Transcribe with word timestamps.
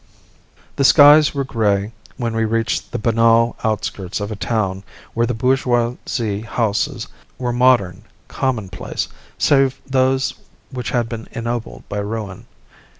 The 0.77 0.83
skies 0.83 1.35
were 1.35 1.43
grey 1.43 1.91
when 2.17 2.35
we 2.35 2.43
reached 2.43 2.91
the 2.91 2.97
banal 2.97 3.55
outskirts 3.63 4.19
of 4.19 4.31
a 4.31 4.35
town 4.35 4.81
where 5.13 5.27
the 5.27 5.35
bourgeoise 5.35 6.43
houses 6.47 7.07
were 7.37 7.53
modern, 7.53 8.05
commonplace, 8.27 9.07
save 9.37 9.79
those 9.85 10.33
which 10.71 10.89
had 10.89 11.07
been 11.07 11.27
ennobled 11.33 11.87
by 11.87 11.99
ruin. 11.99 12.47